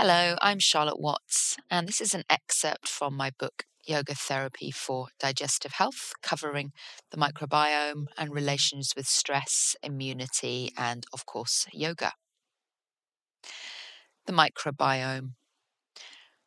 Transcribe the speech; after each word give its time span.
Hello, 0.00 0.36
I'm 0.40 0.60
Charlotte 0.60 1.00
Watts, 1.00 1.56
and 1.68 1.88
this 1.88 2.00
is 2.00 2.14
an 2.14 2.22
excerpt 2.30 2.86
from 2.86 3.16
my 3.16 3.32
book 3.36 3.64
Yoga 3.84 4.14
Therapy 4.14 4.70
for 4.70 5.08
Digestive 5.18 5.72
Health, 5.72 6.12
covering 6.22 6.70
the 7.10 7.16
microbiome 7.16 8.06
and 8.16 8.32
relations 8.32 8.92
with 8.96 9.08
stress, 9.08 9.74
immunity, 9.82 10.70
and, 10.78 11.02
of 11.12 11.26
course, 11.26 11.66
yoga. 11.72 12.12
The 14.26 14.32
microbiome. 14.32 15.30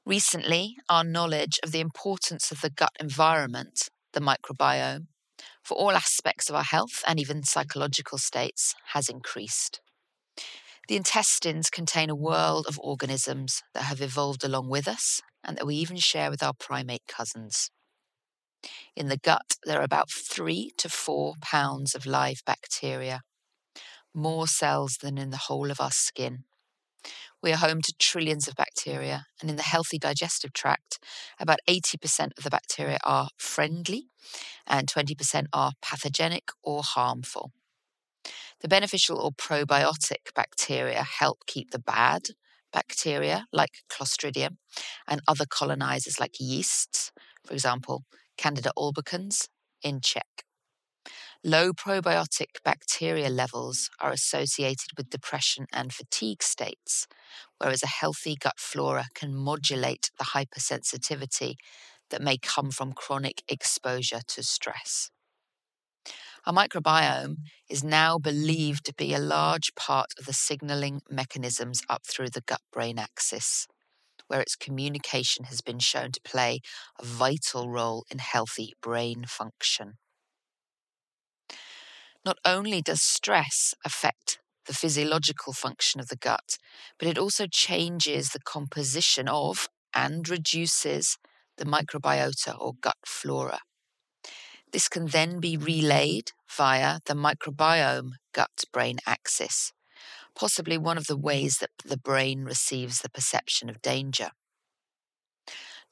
Recently, 0.06 0.78
our 0.88 1.04
knowledge 1.04 1.60
of 1.62 1.74
the 1.74 1.82
importance 1.82 2.54
of 2.54 2.62
the 2.62 2.70
gut 2.70 2.94
environment, 3.02 3.90
the 4.14 4.22
microbiome, 4.22 5.08
for 5.62 5.76
all 5.76 5.92
aspects 5.92 6.48
of 6.48 6.56
our 6.56 6.64
health 6.64 7.04
and 7.06 7.20
even 7.20 7.44
psychological 7.44 8.18
states 8.18 8.76
has 8.94 9.10
increased. 9.10 9.82
The 10.92 10.98
intestines 10.98 11.70
contain 11.70 12.10
a 12.10 12.16
world 12.16 12.66
of 12.68 12.78
organisms 12.78 13.64
that 13.74 13.84
have 13.84 14.02
evolved 14.02 14.44
along 14.44 14.68
with 14.68 14.90
us 14.90 15.22
and 15.42 15.56
that 15.56 15.66
we 15.66 15.76
even 15.76 15.96
share 15.96 16.30
with 16.30 16.44
our 16.44 16.52
primate 16.52 17.08
cousins. 17.08 17.72
In 18.94 19.08
the 19.08 19.16
gut, 19.16 19.56
there 19.64 19.80
are 19.80 19.86
about 19.86 20.12
three 20.12 20.74
to 20.80 20.90
four 20.90 21.36
pounds 21.42 21.96
of 21.96 22.06
live 22.06 22.42
bacteria, 22.46 23.22
more 24.14 24.48
cells 24.48 24.98
than 25.02 25.18
in 25.18 25.30
the 25.30 25.46
whole 25.48 25.72
of 25.72 25.80
our 25.80 25.92
skin. 25.92 26.44
We 27.42 27.54
are 27.54 27.64
home 27.66 27.82
to 27.84 27.94
trillions 27.98 28.50
of 28.50 28.56
bacteria, 28.56 29.28
and 29.40 29.50
in 29.50 29.56
the 29.56 29.64
healthy 29.64 29.98
digestive 29.98 30.52
tract, 30.52 31.00
about 31.40 31.60
80% 31.70 32.32
of 32.38 32.44
the 32.44 32.50
bacteria 32.50 32.98
are 33.06 33.30
friendly 33.38 34.08
and 34.68 34.92
20% 34.92 35.46
are 35.54 35.72
pathogenic 35.82 36.50
or 36.62 36.84
harmful. 36.84 37.54
The 38.62 38.68
beneficial 38.68 39.20
or 39.20 39.32
probiotic 39.32 40.34
bacteria 40.36 41.04
help 41.04 41.46
keep 41.48 41.72
the 41.72 41.80
bad 41.80 42.30
bacteria, 42.72 43.46
like 43.52 43.84
Clostridium, 43.90 44.58
and 45.08 45.22
other 45.28 45.46
colonizers 45.46 46.20
like 46.20 46.40
yeasts, 46.40 47.12
for 47.46 47.54
example, 47.54 48.04
Candida 48.38 48.72
albicans, 48.78 49.48
in 49.84 50.00
check. 50.02 50.46
Low 51.44 51.74
probiotic 51.74 52.62
bacteria 52.64 53.30
levels 53.30 53.90
are 54.00 54.12
associated 54.12 54.90
with 54.96 55.10
depression 55.10 55.66
and 55.74 55.92
fatigue 55.94 56.44
states, 56.44 57.08
whereas 57.58 57.84
a 57.84 57.88
healthy 57.88 58.36
gut 58.36 58.60
flora 58.60 59.08
can 59.16 59.36
modulate 59.36 60.12
the 60.20 60.26
hypersensitivity 60.36 61.56
that 62.12 62.22
may 62.22 62.38
come 62.38 62.72
from 62.72 62.94
chronic 62.94 63.44
exposure 63.50 64.22
to 64.28 64.44
stress. 64.44 65.10
Our 66.46 66.54
microbiome 66.54 67.24
mm-hmm. 67.24 67.34
is 67.70 67.84
now 67.84 68.18
believed 68.18 68.86
to 68.86 68.94
be 68.94 69.14
a 69.14 69.20
large 69.20 69.76
part 69.76 70.08
of 70.18 70.26
the 70.26 70.34
signaling 70.34 71.02
mechanisms 71.10 71.84
up 71.88 72.06
through 72.06 72.30
the 72.30 72.42
gut 72.42 72.62
brain 72.74 72.98
axis, 72.98 73.68
where 74.28 74.42
its 74.42 74.56
communication 74.56 75.46
has 75.46 75.62
been 75.62 75.80
shown 75.80 76.12
to 76.14 76.22
play 76.24 76.62
a 77.00 77.06
vital 77.06 77.70
role 77.70 78.06
in 78.10 78.18
healthy 78.18 78.74
brain 78.82 79.26
function. 79.28 79.98
Not 82.26 82.38
only 82.46 82.82
does 82.82 83.02
stress 83.02 83.74
affect 83.86 84.40
the 84.66 84.74
physiological 84.74 85.54
function 85.54 86.00
of 86.00 86.08
the 86.08 86.16
gut, 86.16 86.58
but 86.98 87.08
it 87.08 87.18
also 87.18 87.46
changes 87.48 88.30
the 88.30 88.40
composition 88.40 89.28
of 89.28 89.68
and 89.94 90.28
reduces 90.30 91.18
the 91.58 91.66
microbiota 91.66 92.60
or 92.60 92.74
gut 92.82 92.98
flora. 93.06 93.60
This 94.72 94.88
can 94.88 95.08
then 95.08 95.40
be 95.40 95.58
relayed 95.58 96.32
via 96.50 97.00
the 97.06 97.14
microbiome 97.14 98.14
gut 98.34 98.64
brain 98.72 99.00
axis, 99.06 99.74
possibly 100.36 100.78
one 100.78 100.98
of 100.98 101.08
the 101.08 101.18
ways 101.18 101.58
that 101.58 101.72
the 101.84 101.98
brain 101.98 102.44
receives 102.44 103.00
the 103.00 103.10
perception 103.10 103.70
of 103.70 103.82
danger. 103.82 104.32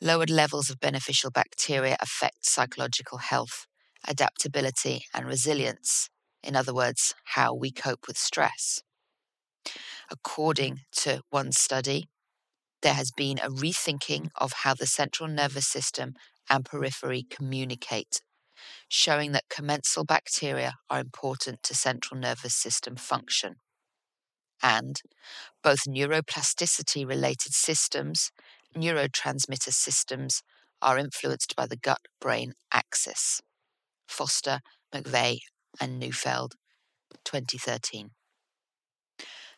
Lowered 0.02 0.30
levels 0.30 0.70
of 0.70 0.80
beneficial 0.80 1.30
bacteria 1.30 1.98
affect 2.00 2.46
psychological 2.46 3.18
health, 3.18 3.68
adaptability, 4.08 5.04
and 5.14 5.26
resilience. 5.26 6.10
In 6.42 6.56
other 6.56 6.74
words, 6.74 7.14
how 7.36 7.54
we 7.54 7.72
cope 7.72 8.08
with 8.08 8.18
stress. 8.18 8.82
According 10.10 10.82
to 10.94 11.22
one 11.30 11.52
study, 11.52 12.08
there 12.82 12.94
has 12.94 13.12
been 13.12 13.40
a 13.40 13.50
rethinking 13.50 14.30
of 14.36 14.54
how 14.64 14.74
the 14.74 14.88
central 14.88 15.28
nervous 15.28 15.68
system 15.68 16.14
and 16.50 16.64
periphery 16.64 17.24
communicate 17.30 18.22
showing 18.90 19.32
that 19.32 19.50
commensal 19.50 20.04
bacteria 20.04 20.74
are 20.90 21.00
important 21.00 21.64
to 21.64 21.76
central 21.76 22.20
nervous 22.20 22.56
system 22.56 22.96
function. 22.96 23.56
And 24.62 25.02
both 25.64 25.88
neuroplasticity 25.88 27.08
related 27.08 27.54
systems, 27.54 28.32
neurotransmitter 28.76 29.72
systems, 29.72 30.42
are 30.82 30.98
influenced 30.98 31.56
by 31.56 31.68
the 31.68 31.78
gut 31.78 32.02
brain 32.20 32.54
axis. 32.74 33.42
Foster, 34.08 34.60
McVey, 34.94 35.40
and 35.80 36.00
Neufeld, 36.00 36.56
2013. 37.24 38.10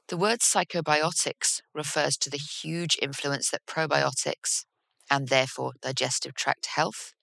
The 0.07 0.17
word 0.17 0.39
psychobiotics 0.39 1.61
refers 1.73 2.17
to 2.17 2.29
the 2.29 2.37
huge 2.37 2.97
influence 3.01 3.49
that 3.51 3.65
probiotics, 3.65 4.65
and 5.09 5.29
therefore 5.29 5.71
digestive 5.81 6.33
tract 6.33 6.67
health, 6.75 7.13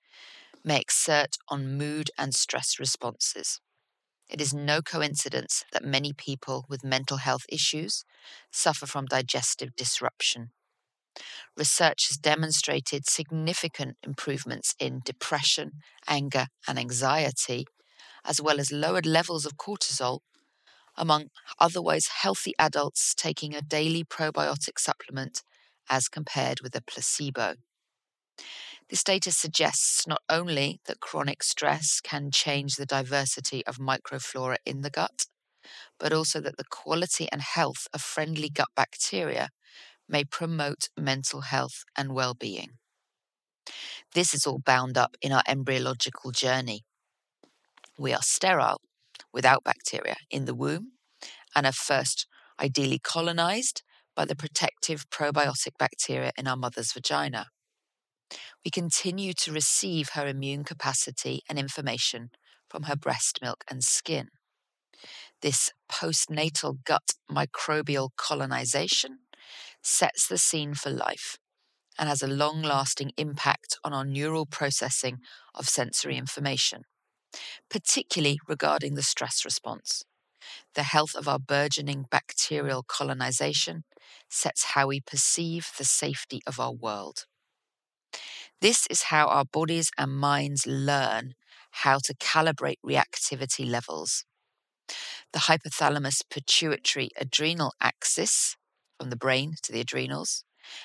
may 0.68 0.80
exert 0.80 1.36
on 1.48 1.78
mood 1.78 2.10
and 2.18 2.34
stress 2.34 2.78
responses. 2.78 3.60
It 4.30 4.40
is 4.40 4.54
no 4.54 4.82
coincidence 4.82 5.64
that 5.72 5.84
many 5.84 6.12
people 6.12 6.66
with 6.68 6.84
mental 6.84 7.18
health 7.18 7.44
issues 7.48 8.04
suffer 8.52 8.86
from 8.86 9.06
digestive 9.06 9.74
disruption. 9.76 10.52
Research 11.56 12.08
has 12.08 12.16
demonstrated 12.16 13.08
significant 13.08 13.96
improvements 14.02 14.74
in 14.78 15.00
depression, 15.04 15.72
anger, 16.06 16.46
and 16.66 16.78
anxiety, 16.78 17.66
as 18.24 18.40
well 18.40 18.60
as 18.60 18.72
lowered 18.72 19.06
levels 19.06 19.46
of 19.46 19.56
cortisol 19.56 20.20
among 20.96 21.30
otherwise 21.58 22.08
healthy 22.22 22.54
adults 22.58 23.14
taking 23.14 23.54
a 23.54 23.62
daily 23.62 24.04
probiotic 24.04 24.78
supplement 24.78 25.42
as 25.90 26.08
compared 26.08 26.60
with 26.60 26.74
a 26.76 26.82
placebo. 26.82 27.56
This 28.90 29.04
data 29.04 29.30
suggests 29.32 30.06
not 30.06 30.22
only 30.30 30.80
that 30.86 31.00
chronic 31.00 31.42
stress 31.42 32.00
can 32.00 32.30
change 32.30 32.76
the 32.76 32.86
diversity 32.86 33.64
of 33.66 33.76
microflora 33.76 34.56
in 34.64 34.80
the 34.80 34.88
gut, 34.90 35.26
but 36.00 36.12
also 36.12 36.40
that 36.40 36.56
the 36.56 36.64
quality 36.70 37.28
and 37.30 37.42
health 37.42 37.86
of 37.92 38.00
friendly 38.00 38.48
gut 38.48 38.68
bacteria 38.74 39.50
may 40.08 40.24
promote 40.24 40.88
mental 40.98 41.42
health 41.42 41.84
and 41.96 42.14
well 42.14 42.32
being. 42.32 42.78
This 44.14 44.32
is 44.32 44.46
all 44.46 44.58
bound 44.58 44.96
up 44.96 45.16
in 45.20 45.32
our 45.32 45.42
embryological 45.46 46.30
journey. 46.30 46.82
We 47.98 48.14
are 48.14 48.22
sterile 48.22 48.80
without 49.34 49.64
bacteria 49.64 50.16
in 50.30 50.46
the 50.46 50.54
womb 50.54 50.92
and 51.54 51.66
are 51.66 51.72
first 51.72 52.26
ideally 52.58 52.98
colonized 52.98 53.82
by 54.16 54.24
the 54.24 54.36
protective 54.36 55.10
probiotic 55.10 55.76
bacteria 55.78 56.32
in 56.38 56.46
our 56.46 56.56
mother's 56.56 56.92
vagina 56.92 57.48
we 58.64 58.70
continue 58.70 59.32
to 59.32 59.52
receive 59.52 60.10
her 60.10 60.26
immune 60.26 60.64
capacity 60.64 61.42
and 61.48 61.58
information 61.58 62.30
from 62.68 62.84
her 62.84 62.96
breast 62.96 63.38
milk 63.42 63.64
and 63.70 63.82
skin. 63.82 64.28
This 65.40 65.70
postnatal 65.90 66.84
gut 66.84 67.12
microbial 67.30 68.10
colonization 68.16 69.18
sets 69.82 70.26
the 70.26 70.38
scene 70.38 70.74
for 70.74 70.90
life 70.90 71.36
and 71.98 72.08
has 72.08 72.22
a 72.22 72.28
long 72.28 72.62
lasting 72.62 73.12
impact 73.16 73.78
on 73.84 73.92
our 73.92 74.04
neural 74.04 74.46
processing 74.46 75.18
of 75.54 75.68
sensory 75.68 76.16
information, 76.16 76.82
particularly 77.70 78.38
regarding 78.48 78.94
the 78.94 79.02
stress 79.02 79.44
response. 79.44 80.04
The 80.74 80.84
health 80.84 81.14
of 81.14 81.28
our 81.28 81.38
burgeoning 81.38 82.06
bacterial 82.10 82.84
colonization 82.86 83.84
sets 84.30 84.64
how 84.74 84.88
we 84.88 85.00
perceive 85.00 85.70
the 85.76 85.84
safety 85.84 86.40
of 86.46 86.60
our 86.60 86.72
world. 86.72 87.24
This 88.60 88.86
is 88.90 89.02
how 89.04 89.26
our 89.26 89.44
bodies 89.44 89.90
and 89.96 90.16
minds 90.18 90.66
learn 90.66 91.34
how 91.70 91.98
to 92.04 92.14
calibrate 92.14 92.78
reactivity 92.84 93.68
levels. 93.68 94.24
The 95.32 95.40
hypothalamus 95.40 96.22
pituitary 96.28 97.10
adrenal 97.16 97.72
axis, 97.80 98.56
from 98.98 99.10
the 99.10 99.16
brain 99.16 99.54
to 99.62 99.72
the 99.72 99.80
adrenals, 99.80 100.44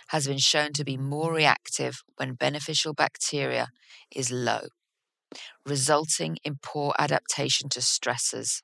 has 0.10 0.28
been 0.28 0.38
shown 0.38 0.74
to 0.74 0.84
be 0.86 0.98
more 0.98 1.34
reactive 1.34 2.04
when 2.18 2.36
beneficial 2.36 2.94
bacteria 2.94 3.70
is 4.16 4.32
low, 4.32 4.68
resulting 5.66 6.38
in 6.44 6.58
poor 6.62 6.94
adaptation 7.00 7.70
to 7.70 7.80
stressors, 7.80 8.62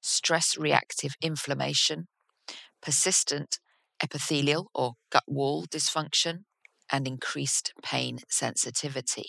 stress 0.00 0.56
reactive 0.58 1.14
inflammation, 1.22 2.08
persistent 2.82 3.58
epithelial 4.02 4.70
or 4.74 4.94
gut 5.10 5.24
wall 5.28 5.66
dysfunction, 5.66 6.44
and 6.90 7.06
increased 7.06 7.72
pain 7.82 8.20
sensitivity. 8.28 9.26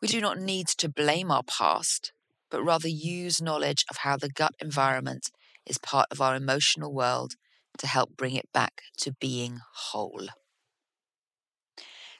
We 0.00 0.08
do 0.08 0.20
not 0.20 0.38
need 0.38 0.66
to 0.68 0.88
blame 0.88 1.30
our 1.30 1.42
past, 1.44 2.12
but 2.50 2.62
rather 2.62 2.88
use 2.88 3.40
knowledge 3.40 3.84
of 3.90 3.98
how 3.98 4.16
the 4.16 4.28
gut 4.28 4.54
environment 4.60 5.30
is 5.66 5.78
part 5.78 6.06
of 6.10 6.20
our 6.20 6.34
emotional 6.34 6.92
world 6.92 7.34
to 7.78 7.86
help 7.86 8.16
bring 8.16 8.34
it 8.34 8.50
back 8.52 8.82
to 8.98 9.12
being 9.12 9.60
whole. 9.72 10.28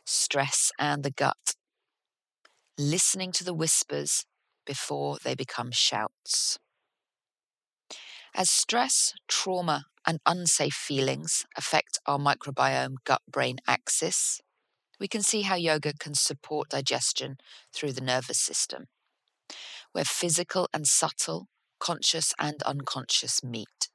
Stress 0.04 0.72
and 0.78 1.04
the 1.04 1.10
gut. 1.12 1.54
Listening 2.78 3.32
to 3.32 3.44
the 3.44 3.52
whispers 3.54 4.24
before 4.64 5.18
they 5.22 5.34
become 5.34 5.70
shouts. 5.70 6.58
As 8.38 8.50
stress, 8.50 9.14
trauma, 9.26 9.86
and 10.06 10.20
unsafe 10.24 10.72
feelings 10.72 11.44
affect 11.56 11.98
our 12.06 12.18
microbiome 12.20 12.94
gut 13.02 13.20
brain 13.28 13.56
axis, 13.66 14.40
we 15.00 15.08
can 15.08 15.22
see 15.24 15.42
how 15.42 15.56
yoga 15.56 15.92
can 15.92 16.14
support 16.14 16.68
digestion 16.68 17.38
through 17.74 17.94
the 17.94 18.00
nervous 18.00 18.38
system, 18.38 18.86
where 19.90 20.04
physical 20.04 20.68
and 20.72 20.86
subtle, 20.86 21.48
conscious 21.80 22.32
and 22.38 22.62
unconscious 22.62 23.42
meet. 23.42 23.88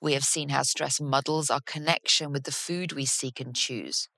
We 0.00 0.14
have 0.14 0.24
seen 0.24 0.48
how 0.48 0.62
stress 0.62 0.98
muddles 0.98 1.50
our 1.50 1.60
connection 1.60 2.32
with 2.32 2.44
the 2.44 2.52
food 2.52 2.92
we 2.92 3.04
seek 3.04 3.38
and 3.38 3.54
choose, 3.54 4.08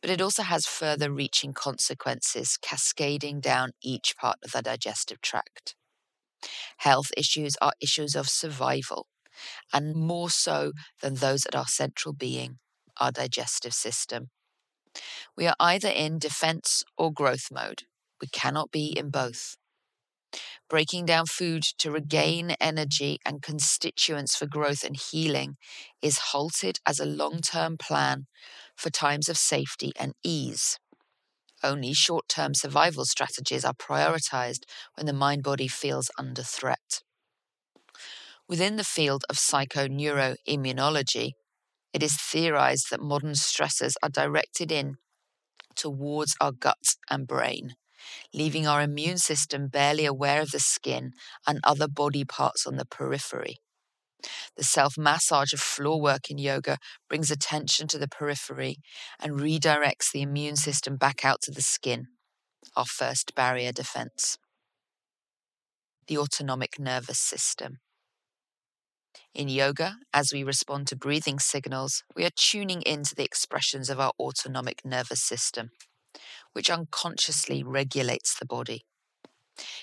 but 0.00 0.08
it 0.08 0.22
also 0.22 0.42
has 0.42 0.64
further 0.64 1.12
reaching 1.12 1.52
consequences 1.52 2.56
cascading 2.56 3.40
down 3.40 3.72
each 3.82 4.16
part 4.16 4.38
of 4.42 4.52
the 4.52 4.62
digestive 4.62 5.20
tract. 5.20 5.76
Health 6.78 7.10
issues 7.16 7.56
are 7.60 7.72
issues 7.80 8.14
of 8.14 8.28
survival, 8.28 9.06
and 9.72 9.94
more 9.94 10.30
so 10.30 10.72
than 11.00 11.16
those 11.16 11.46
at 11.46 11.54
our 11.54 11.66
central 11.66 12.14
being, 12.14 12.58
our 12.98 13.12
digestive 13.12 13.74
system. 13.74 14.30
We 15.36 15.46
are 15.46 15.56
either 15.60 15.88
in 15.88 16.18
defense 16.18 16.84
or 16.96 17.12
growth 17.12 17.48
mode. 17.50 17.84
We 18.20 18.28
cannot 18.28 18.70
be 18.70 18.86
in 18.86 19.10
both. 19.10 19.56
Breaking 20.68 21.06
down 21.06 21.26
food 21.26 21.62
to 21.78 21.90
regain 21.90 22.52
energy 22.60 23.18
and 23.24 23.42
constituents 23.42 24.36
for 24.36 24.46
growth 24.46 24.82
and 24.82 24.96
healing 24.96 25.56
is 26.02 26.18
halted 26.32 26.78
as 26.86 26.98
a 26.98 27.06
long 27.06 27.40
term 27.40 27.76
plan 27.76 28.26
for 28.76 28.90
times 28.90 29.28
of 29.28 29.36
safety 29.36 29.92
and 29.98 30.14
ease. 30.24 30.78
Only 31.64 31.94
short 31.94 32.28
term 32.28 32.54
survival 32.54 33.04
strategies 33.06 33.64
are 33.64 33.74
prioritized 33.74 34.64
when 34.94 35.06
the 35.06 35.12
mind 35.12 35.42
body 35.42 35.66
feels 35.66 36.12
under 36.16 36.44
threat. 36.44 37.02
Within 38.48 38.76
the 38.76 38.84
field 38.84 39.24
of 39.28 39.36
psychoneuroimmunology, 39.36 41.32
it 41.92 42.02
is 42.02 42.16
theorized 42.16 42.90
that 42.90 43.00
modern 43.00 43.32
stressors 43.32 43.94
are 44.02 44.08
directed 44.10 44.72
in 44.72 44.96
towards 45.76 46.36
our 46.40 46.52
gut 46.52 46.96
and 47.10 47.26
brain, 47.26 47.76
leaving 48.34 48.66
our 48.66 48.82
immune 48.82 49.18
system 49.18 49.68
barely 49.68 50.06
aware 50.06 50.42
of 50.42 50.52
the 50.52 50.60
skin 50.60 51.12
and 51.46 51.60
other 51.64 51.88
body 51.88 52.24
parts 52.24 52.66
on 52.66 52.76
the 52.76 52.86
periphery. 52.86 53.60
The 54.56 54.64
self 54.64 54.96
massage 54.96 55.52
of 55.52 55.60
floor 55.60 56.00
work 56.00 56.30
in 56.30 56.38
yoga 56.38 56.78
brings 57.08 57.30
attention 57.30 57.88
to 57.88 57.98
the 57.98 58.08
periphery 58.08 58.76
and 59.20 59.38
redirects 59.38 60.10
the 60.12 60.22
immune 60.22 60.56
system 60.56 60.96
back 60.96 61.24
out 61.24 61.40
to 61.42 61.50
the 61.50 61.62
skin, 61.62 62.08
our 62.76 62.86
first 62.86 63.34
barrier 63.34 63.72
defense. 63.72 64.38
The 66.06 66.18
autonomic 66.18 66.78
nervous 66.78 67.18
system. 67.18 67.78
In 69.34 69.48
yoga, 69.48 69.96
as 70.12 70.32
we 70.32 70.44
respond 70.44 70.86
to 70.88 70.96
breathing 70.96 71.40
signals, 71.40 72.04
we 72.14 72.24
are 72.24 72.30
tuning 72.36 72.82
into 72.82 73.14
the 73.14 73.24
expressions 73.24 73.90
of 73.90 73.98
our 73.98 74.12
autonomic 74.20 74.84
nervous 74.84 75.22
system, 75.22 75.70
which 76.52 76.70
unconsciously 76.70 77.62
regulates 77.64 78.38
the 78.38 78.46
body. 78.46 78.84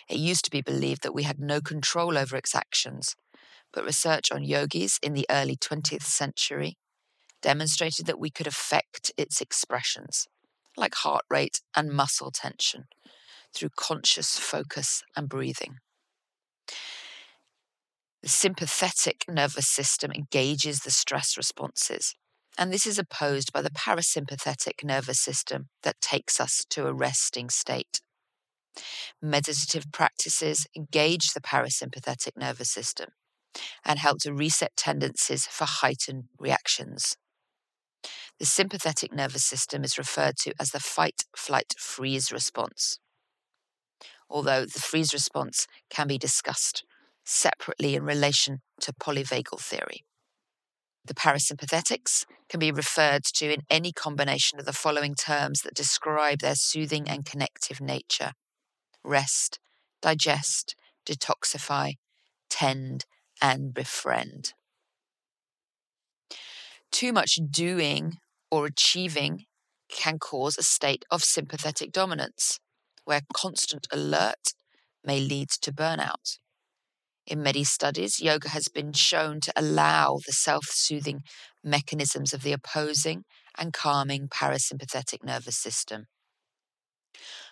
It 0.09 0.17
used 0.17 0.45
to 0.45 0.51
be 0.51 0.61
believed 0.61 1.03
that 1.03 1.13
we 1.13 1.23
had 1.23 1.39
no 1.39 1.59
control 1.59 2.17
over 2.17 2.37
its 2.37 2.55
actions, 2.55 3.15
but 3.73 3.85
research 3.85 4.31
on 4.31 4.43
yogis 4.43 4.99
in 5.01 5.13
the 5.13 5.25
early 5.29 5.55
20th 5.55 6.03
century 6.03 6.77
demonstrated 7.41 8.05
that 8.05 8.19
we 8.19 8.29
could 8.29 8.47
affect 8.47 9.11
its 9.17 9.41
expressions, 9.41 10.27
like 10.77 10.95
heart 10.95 11.23
rate 11.29 11.61
and 11.75 11.91
muscle 11.91 12.31
tension, 12.31 12.85
through 13.53 13.69
conscious 13.75 14.37
focus 14.37 15.03
and 15.15 15.27
breathing. 15.27 15.75
The 18.21 18.29
sympathetic 18.29 19.25
nervous 19.27 19.67
system 19.67 20.11
engages 20.11 20.81
the 20.81 20.91
stress 20.91 21.35
responses, 21.35 22.13
and 22.57 22.71
this 22.71 22.85
is 22.85 22.99
opposed 22.99 23.51
by 23.51 23.61
the 23.63 23.71
parasympathetic 23.71 24.83
nervous 24.83 25.19
system 25.19 25.69
that 25.81 26.01
takes 26.01 26.39
us 26.39 26.63
to 26.69 26.85
a 26.85 26.93
resting 26.93 27.49
state. 27.49 28.01
Meditative 29.21 29.91
practices 29.91 30.67
engage 30.75 31.33
the 31.33 31.41
parasympathetic 31.41 32.37
nervous 32.37 32.71
system, 32.71 33.09
and 33.85 33.99
help 33.99 34.19
to 34.21 34.33
reset 34.33 34.75
tendencies 34.75 35.45
for 35.45 35.65
heightened 35.65 36.25
reactions. 36.39 37.17
The 38.39 38.45
sympathetic 38.45 39.13
nervous 39.13 39.45
system 39.45 39.83
is 39.83 39.97
referred 39.97 40.37
to 40.37 40.53
as 40.59 40.71
the 40.71 40.79
fight, 40.79 41.25
flight, 41.35 41.73
freeze 41.77 42.31
response. 42.31 42.99
Although 44.29 44.65
the 44.65 44.79
freeze 44.79 45.13
response 45.13 45.67
can 45.89 46.07
be 46.07 46.17
discussed 46.17 46.83
separately 47.23 47.95
in 47.95 48.03
relation 48.03 48.61
to 48.81 48.93
polyvagal 48.93 49.59
theory. 49.59 50.03
The 51.05 51.13
parasympathetics 51.13 52.25
can 52.49 52.59
be 52.59 52.71
referred 52.71 53.23
to 53.35 53.51
in 53.51 53.61
any 53.69 53.91
combination 53.91 54.59
of 54.59 54.65
the 54.65 54.73
following 54.73 55.15
terms 55.15 55.61
that 55.61 55.73
describe 55.73 56.39
their 56.39 56.55
soothing 56.55 57.07
and 57.09 57.25
connective 57.25 57.81
nature 57.81 58.31
rest, 59.03 59.59
digest, 60.01 60.75
detoxify, 61.07 61.95
tend, 62.49 63.05
and 63.41 63.73
befriend. 63.73 64.53
Too 66.91 67.11
much 67.13 67.39
doing 67.49 68.17
or 68.49 68.65
achieving 68.65 69.45
can 69.89 70.19
cause 70.19 70.57
a 70.57 70.63
state 70.63 71.05
of 71.09 71.23
sympathetic 71.23 71.91
dominance, 71.91 72.59
where 73.05 73.21
constant 73.33 73.87
alert 73.91 74.53
may 75.03 75.19
lead 75.19 75.49
to 75.61 75.71
burnout. 75.71 76.37
In 77.25 77.43
many 77.43 77.63
studies, 77.63 78.19
yoga 78.19 78.49
has 78.49 78.67
been 78.67 78.93
shown 78.93 79.39
to 79.41 79.53
allow 79.55 80.19
the 80.25 80.33
self 80.33 80.65
soothing 80.65 81.23
mechanisms 81.63 82.33
of 82.33 82.41
the 82.41 82.51
opposing 82.51 83.23
and 83.57 83.73
calming 83.73 84.27
parasympathetic 84.27 85.23
nervous 85.23 85.57
system. 85.57 86.07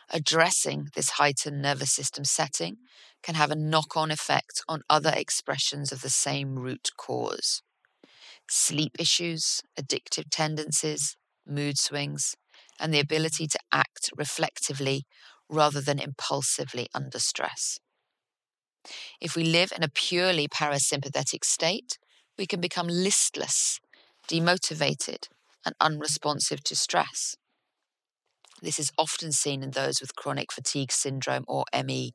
Addressing 0.09 0.87
this 0.95 1.11
heightened 1.11 1.61
nervous 1.61 1.93
system 1.93 2.25
setting 2.25 2.77
can 3.23 3.35
have 3.35 3.51
a 3.51 3.55
knock 3.55 3.95
on 3.95 4.11
effect 4.11 4.61
on 4.67 4.81
other 4.89 5.13
expressions 5.15 5.91
of 5.91 6.01
the 6.01 6.09
same 6.09 6.57
root 6.57 6.89
cause 6.97 7.61
sleep 8.49 8.93
issues, 8.99 9.61
addictive 9.79 10.25
tendencies, 10.31 11.15
mood 11.45 11.77
swings, 11.77 12.35
and 12.79 12.93
the 12.93 12.99
ability 12.99 13.47
to 13.47 13.59
act 13.71 14.09
reflectively 14.17 15.05
rather 15.49 15.81
than 15.81 15.99
impulsively 15.99 16.87
under 16.93 17.19
stress. 17.19 17.79
If 19.21 19.35
we 19.35 19.43
live 19.43 19.71
in 19.75 19.83
a 19.83 19.89
purely 19.89 20.47
parasympathetic 20.47 21.43
state, 21.43 21.97
we 22.37 22.45
can 22.45 22.61
become 22.61 22.87
listless, 22.87 23.79
demotivated, 24.27 25.27
and 25.65 25.75
unresponsive 25.81 26.63
to 26.63 26.75
stress. 26.75 27.35
This 28.61 28.79
is 28.79 28.91
often 28.97 29.31
seen 29.31 29.63
in 29.63 29.71
those 29.71 30.01
with 30.01 30.15
chronic 30.15 30.51
fatigue 30.51 30.91
syndrome 30.91 31.45
or 31.47 31.65
ME 31.83 32.13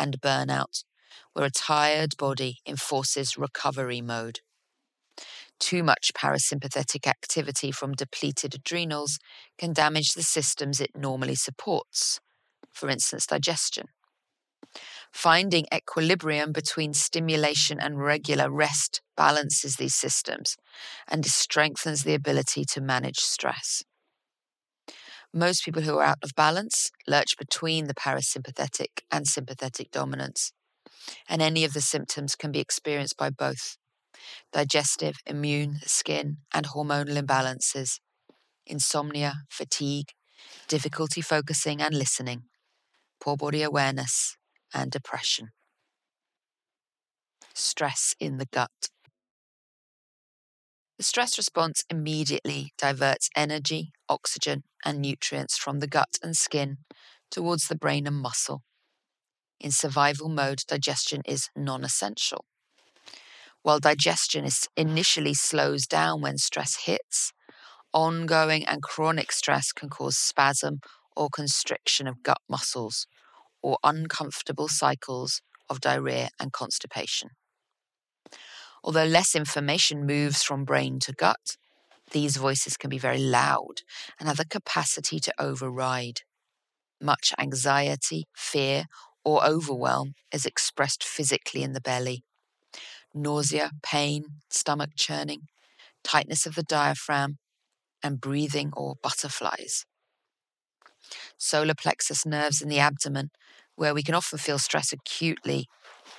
and 0.00 0.20
burnout, 0.20 0.82
where 1.34 1.44
a 1.44 1.50
tired 1.50 2.16
body 2.16 2.58
enforces 2.66 3.36
recovery 3.36 4.00
mode. 4.00 4.40
Too 5.60 5.82
much 5.82 6.12
parasympathetic 6.14 7.06
activity 7.06 7.70
from 7.70 7.92
depleted 7.92 8.54
adrenals 8.54 9.18
can 9.58 9.74
damage 9.74 10.14
the 10.14 10.22
systems 10.22 10.80
it 10.80 10.90
normally 10.96 11.34
supports, 11.34 12.18
for 12.72 12.88
instance, 12.88 13.26
digestion. 13.26 13.88
Finding 15.12 15.66
equilibrium 15.74 16.52
between 16.52 16.94
stimulation 16.94 17.78
and 17.80 17.98
regular 17.98 18.50
rest 18.50 19.02
balances 19.16 19.76
these 19.76 19.94
systems 19.94 20.56
and 21.06 21.26
strengthens 21.26 22.04
the 22.04 22.14
ability 22.14 22.64
to 22.64 22.80
manage 22.80 23.18
stress. 23.18 23.82
Most 25.32 25.64
people 25.64 25.82
who 25.82 25.98
are 25.98 26.04
out 26.04 26.18
of 26.24 26.34
balance 26.34 26.90
lurch 27.06 27.36
between 27.38 27.86
the 27.86 27.94
parasympathetic 27.94 29.02
and 29.12 29.28
sympathetic 29.28 29.92
dominance, 29.92 30.52
and 31.28 31.40
any 31.40 31.64
of 31.64 31.72
the 31.72 31.80
symptoms 31.80 32.34
can 32.34 32.50
be 32.50 32.58
experienced 32.58 33.16
by 33.16 33.30
both 33.30 33.76
digestive, 34.52 35.18
immune, 35.26 35.78
skin, 35.84 36.38
and 36.52 36.66
hormonal 36.66 37.16
imbalances, 37.16 38.00
insomnia, 38.66 39.44
fatigue, 39.48 40.08
difficulty 40.66 41.20
focusing 41.20 41.80
and 41.80 41.94
listening, 41.94 42.42
poor 43.20 43.36
body 43.36 43.62
awareness, 43.62 44.36
and 44.74 44.90
depression. 44.90 45.50
Stress 47.54 48.14
in 48.18 48.38
the 48.38 48.46
gut. 48.46 48.88
The 51.00 51.04
stress 51.04 51.38
response 51.38 51.82
immediately 51.88 52.74
diverts 52.76 53.30
energy, 53.34 53.94
oxygen, 54.06 54.64
and 54.84 55.00
nutrients 55.00 55.56
from 55.56 55.80
the 55.80 55.86
gut 55.86 56.18
and 56.22 56.36
skin 56.36 56.76
towards 57.30 57.68
the 57.68 57.74
brain 57.74 58.06
and 58.06 58.16
muscle. 58.16 58.64
In 59.58 59.70
survival 59.70 60.28
mode, 60.28 60.58
digestion 60.68 61.22
is 61.24 61.48
non 61.56 61.84
essential. 61.84 62.44
While 63.62 63.80
digestion 63.80 64.44
is 64.44 64.68
initially 64.76 65.32
slows 65.32 65.86
down 65.86 66.20
when 66.20 66.36
stress 66.36 66.84
hits, 66.84 67.32
ongoing 67.94 68.66
and 68.66 68.82
chronic 68.82 69.32
stress 69.32 69.72
can 69.72 69.88
cause 69.88 70.18
spasm 70.18 70.80
or 71.16 71.30
constriction 71.30 72.08
of 72.08 72.22
gut 72.22 72.42
muscles 72.46 73.06
or 73.62 73.78
uncomfortable 73.82 74.68
cycles 74.68 75.40
of 75.70 75.80
diarrhea 75.80 76.28
and 76.38 76.52
constipation. 76.52 77.30
Although 78.82 79.04
less 79.04 79.34
information 79.34 80.06
moves 80.06 80.42
from 80.42 80.64
brain 80.64 80.98
to 81.00 81.12
gut, 81.12 81.56
these 82.12 82.36
voices 82.36 82.76
can 82.76 82.90
be 82.90 82.98
very 82.98 83.18
loud 83.18 83.82
and 84.18 84.28
have 84.28 84.38
the 84.38 84.46
capacity 84.46 85.20
to 85.20 85.32
override. 85.38 86.22
Much 87.00 87.32
anxiety, 87.38 88.26
fear, 88.34 88.84
or 89.24 89.44
overwhelm 89.44 90.14
is 90.32 90.46
expressed 90.46 91.04
physically 91.04 91.62
in 91.62 91.72
the 91.72 91.80
belly. 91.80 92.24
Nausea, 93.14 93.72
pain, 93.82 94.24
stomach 94.50 94.90
churning, 94.96 95.48
tightness 96.04 96.46
of 96.46 96.54
the 96.54 96.62
diaphragm, 96.62 97.38
and 98.02 98.20
breathing 98.20 98.72
or 98.76 98.96
butterflies. 99.02 99.86
Solar 101.38 101.74
plexus 101.74 102.26
nerves 102.26 102.62
in 102.62 102.68
the 102.68 102.78
abdomen, 102.78 103.30
where 103.76 103.94
we 103.94 104.02
can 104.02 104.14
often 104.14 104.38
feel 104.38 104.58
stress 104.58 104.92
acutely, 104.92 105.66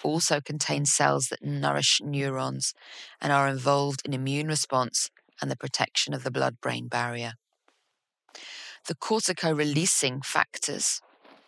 also 0.03 0.41
contain 0.41 0.85
cells 0.85 1.27
that 1.27 1.43
nourish 1.43 1.99
neurons 2.03 2.73
and 3.19 3.31
are 3.31 3.47
involved 3.47 4.01
in 4.05 4.13
immune 4.13 4.47
response 4.47 5.09
and 5.41 5.49
the 5.49 5.57
protection 5.57 6.13
of 6.13 6.23
the 6.23 6.31
blood 6.31 6.57
brain 6.61 6.87
barrier. 6.87 7.33
The 8.87 8.95
cortico 8.95 9.55
releasing 9.55 10.21
factors, 10.21 11.01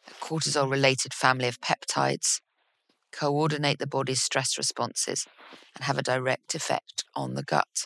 a 0.08 0.24
cortisol 0.24 0.70
related 0.70 1.14
family 1.14 1.48
of 1.48 1.62
peptides, 1.62 2.42
coordinate 3.12 3.80
the 3.80 3.88
body's 3.88 4.22
stress 4.22 4.58
responses 4.58 5.26
and 5.76 5.86
have 5.86 5.98
a 5.98 6.04
direct 6.04 6.56
effect 6.56 7.04
on 7.16 7.36
the 7.36 7.44
gut 7.44 7.86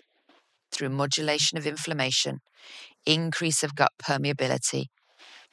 through 0.71 0.89
modulation 0.89 1.57
of 1.57 1.67
inflammation, 1.67 2.39
increase 3.05 3.63
of 3.63 3.75
gut 3.75 3.91
permeability, 4.01 4.85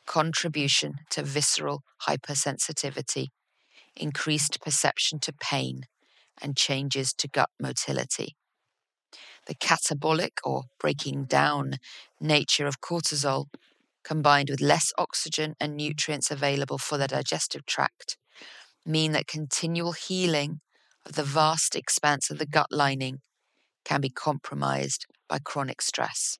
contribution 0.06 0.94
to 1.10 1.22
visceral 1.22 1.82
hypersensitivity, 2.06 3.28
increased 3.96 4.60
perception 4.60 5.18
to 5.20 5.32
pain, 5.32 5.86
and 6.40 6.56
changes 6.56 7.12
to 7.14 7.28
gut 7.28 7.50
motility. 7.60 8.36
The 9.46 9.54
catabolic 9.54 10.38
or 10.42 10.64
breaking 10.80 11.24
down 11.24 11.74
nature 12.20 12.66
of 12.66 12.80
cortisol, 12.80 13.46
combined 14.02 14.50
with 14.50 14.60
less 14.60 14.92
oxygen 14.98 15.54
and 15.60 15.76
nutrients 15.76 16.30
available 16.30 16.78
for 16.78 16.98
the 16.98 17.08
digestive 17.08 17.66
tract, 17.66 18.16
mean 18.86 19.12
that 19.12 19.26
continual 19.26 19.92
healing 19.92 20.60
of 21.06 21.12
the 21.12 21.22
vast 21.22 21.76
expanse 21.76 22.30
of 22.30 22.38
the 22.38 22.46
gut 22.46 22.70
lining 22.70 23.20
can 23.84 24.00
be 24.00 24.08
compromised 24.10 25.06
by 25.28 25.38
chronic 25.38 25.82
stress. 25.82 26.38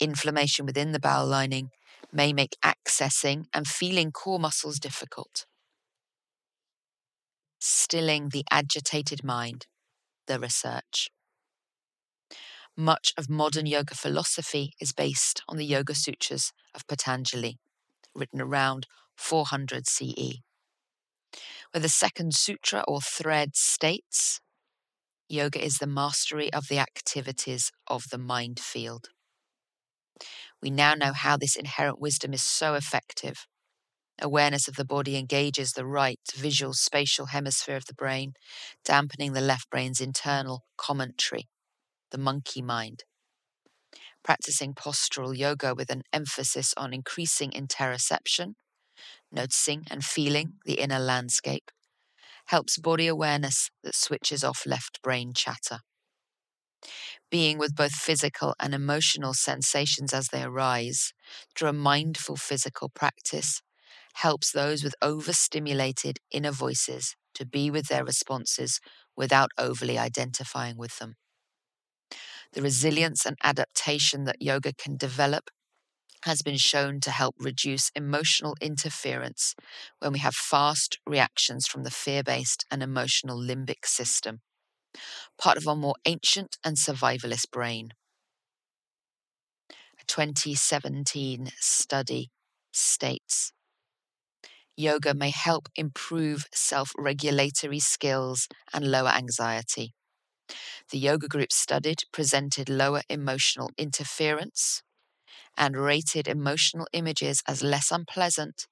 Inflammation 0.00 0.66
within 0.66 0.92
the 0.92 1.00
bowel 1.00 1.26
lining 1.26 1.70
may 2.12 2.32
make 2.32 2.56
accessing 2.64 3.44
and 3.52 3.66
feeling 3.66 4.10
core 4.10 4.40
muscles 4.40 4.78
difficult. 4.78 5.46
Stilling 7.62 8.30
the 8.30 8.44
agitated 8.50 9.22
mind, 9.22 9.66
the 10.26 10.40
research. 10.40 11.10
Much 12.74 13.12
of 13.18 13.28
modern 13.28 13.66
yoga 13.66 13.94
philosophy 13.94 14.72
is 14.80 14.92
based 14.92 15.42
on 15.46 15.58
the 15.58 15.66
Yoga 15.66 15.94
Sutras 15.94 16.52
of 16.74 16.86
Patanjali, 16.86 17.58
written 18.14 18.40
around 18.40 18.86
400 19.14 19.86
CE, 19.86 20.38
where 21.70 21.82
the 21.82 21.90
second 21.90 22.34
sutra 22.34 22.82
or 22.88 23.02
thread 23.02 23.54
states 23.54 24.40
Yoga 25.28 25.62
is 25.62 25.78
the 25.78 25.86
mastery 25.86 26.50
of 26.54 26.68
the 26.68 26.78
activities 26.78 27.70
of 27.86 28.08
the 28.10 28.18
mind 28.18 28.58
field. 28.58 29.10
We 30.62 30.70
now 30.70 30.94
know 30.94 31.12
how 31.12 31.36
this 31.36 31.56
inherent 31.56 32.00
wisdom 32.00 32.32
is 32.32 32.42
so 32.42 32.74
effective. 32.74 33.46
Awareness 34.20 34.68
of 34.68 34.76
the 34.76 34.84
body 34.84 35.16
engages 35.16 35.72
the 35.72 35.86
right 35.86 36.20
visual 36.34 36.74
spatial 36.74 37.26
hemisphere 37.26 37.76
of 37.76 37.86
the 37.86 37.94
brain, 37.94 38.34
dampening 38.84 39.32
the 39.32 39.40
left 39.40 39.70
brain's 39.70 40.00
internal 40.00 40.64
commentary 40.76 41.48
the 42.10 42.18
monkey 42.18 42.62
mind. 42.62 43.04
Practicing 44.22 44.74
postural 44.74 45.36
yoga 45.36 45.74
with 45.74 45.90
an 45.90 46.02
emphasis 46.12 46.74
on 46.76 46.92
increasing 46.92 47.50
interoception, 47.50 48.54
noticing 49.32 49.84
and 49.90 50.04
feeling 50.04 50.54
the 50.64 50.74
inner 50.80 50.98
landscape, 50.98 51.70
helps 52.46 52.78
body 52.78 53.06
awareness 53.06 53.70
that 53.82 53.94
switches 53.94 54.44
off 54.44 54.66
left 54.66 55.02
brain 55.02 55.32
chatter. 55.34 55.80
Being 57.30 57.58
with 57.58 57.74
both 57.74 57.92
physical 57.92 58.54
and 58.60 58.74
emotional 58.74 59.34
sensations 59.34 60.12
as 60.12 60.28
they 60.28 60.42
arise 60.42 61.12
through 61.56 61.70
a 61.70 61.72
mindful 61.72 62.36
physical 62.36 62.88
practice 62.90 63.62
helps 64.14 64.52
those 64.52 64.82
with 64.82 64.94
overstimulated 65.02 66.18
inner 66.30 66.52
voices 66.52 67.16
to 67.34 67.46
be 67.46 67.70
with 67.70 67.88
their 67.88 68.04
responses 68.04 68.80
without 69.16 69.50
overly 69.58 69.98
identifying 69.98 70.76
with 70.76 70.98
them 70.98 71.16
the 72.52 72.62
resilience 72.62 73.24
and 73.24 73.36
adaptation 73.42 74.24
that 74.24 74.42
yoga 74.42 74.72
can 74.72 74.96
develop 74.96 75.50
has 76.24 76.42
been 76.42 76.56
shown 76.56 77.00
to 77.00 77.10
help 77.10 77.34
reduce 77.38 77.90
emotional 77.94 78.54
interference 78.60 79.54
when 80.00 80.12
we 80.12 80.18
have 80.18 80.34
fast 80.34 80.98
reactions 81.06 81.66
from 81.66 81.82
the 81.82 81.90
fear 81.90 82.22
based 82.22 82.66
and 82.70 82.82
emotional 82.82 83.38
limbic 83.38 83.86
system, 83.86 84.40
part 85.38 85.56
of 85.56 85.66
our 85.66 85.76
more 85.76 85.94
ancient 86.04 86.58
and 86.62 86.76
survivalist 86.76 87.50
brain. 87.50 87.90
A 89.98 90.04
2017 90.06 91.52
study 91.58 92.30
states 92.72 93.52
yoga 94.80 95.14
may 95.14 95.30
help 95.30 95.68
improve 95.76 96.46
self 96.54 96.92
regulatory 96.96 97.80
skills 97.80 98.48
and 98.72 98.90
lower 98.90 99.10
anxiety. 99.10 99.94
The 100.90 100.98
yoga 100.98 101.28
group 101.28 101.52
studied 101.52 102.04
presented 102.12 102.68
lower 102.68 103.02
emotional 103.08 103.70
interference 103.76 104.82
and 105.56 105.76
rated 105.76 106.26
emotional 106.26 106.86
images 106.92 107.42
as 107.46 107.62
less 107.62 107.90
unpleasant 107.90 108.66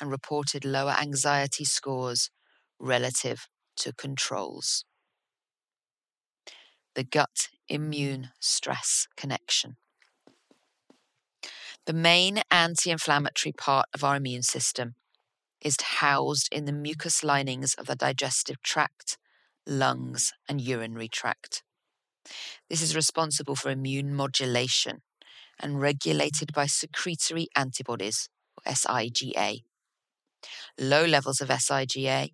and 0.00 0.10
reported 0.10 0.64
lower 0.64 0.94
anxiety 1.00 1.64
scores 1.64 2.30
relative 2.78 3.48
to 3.76 3.92
controls. 3.92 4.84
The 6.94 7.04
gut 7.04 7.48
immune 7.68 8.30
stress 8.40 9.08
connection. 9.16 9.76
The 11.86 11.92
main 11.92 12.42
anti 12.50 12.90
inflammatory 12.90 13.52
part 13.52 13.86
of 13.94 14.04
our 14.04 14.16
immune 14.16 14.42
system 14.42 14.94
is 15.64 15.76
housed 15.80 16.48
in 16.52 16.66
the 16.66 16.72
mucous 16.72 17.24
linings 17.24 17.74
of 17.74 17.86
the 17.86 17.96
digestive 17.96 18.62
tract 18.62 19.18
lungs, 19.66 20.32
and 20.48 20.60
urinary 20.60 21.08
tract. 21.08 21.62
This 22.68 22.82
is 22.82 22.96
responsible 22.96 23.56
for 23.56 23.70
immune 23.70 24.14
modulation 24.14 25.02
and 25.60 25.80
regulated 25.80 26.52
by 26.52 26.66
secretory 26.66 27.48
antibodies, 27.56 28.28
SIGA. 28.66 29.62
Low 30.78 31.04
levels 31.04 31.40
of 31.40 31.48
SIGA, 31.48 32.30